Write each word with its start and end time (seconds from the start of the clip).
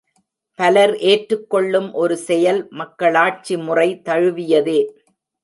பலர் 0.59 0.93
ஏற்றுக் 1.01 1.49
கொள்ளும் 1.49 1.89
ஒரு 1.93 2.15
செயல் 2.17 2.61
மக்களாட்சி 2.71 3.57
முறை 3.57 3.87
தழுவியதே. 4.09 4.79